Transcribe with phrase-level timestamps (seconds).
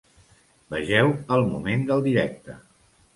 [0.75, 2.57] Vegeu el moment del directe.